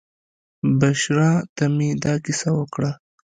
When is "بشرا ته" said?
0.79-1.65